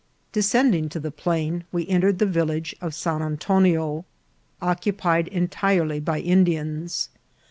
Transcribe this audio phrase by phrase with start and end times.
[0.31, 4.03] Descending to the plain, we entered the vil lage of San Antonio,
[4.59, 7.09] occupied entirely by Indians.